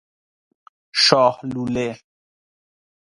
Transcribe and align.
شاه 1.03 1.35
لوله 1.53 1.89